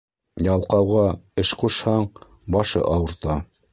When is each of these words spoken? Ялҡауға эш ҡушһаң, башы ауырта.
Ялҡауға 0.45 1.03
эш 1.43 1.51
ҡушһаң, 1.61 2.09
башы 2.57 2.83
ауырта. 2.97 3.37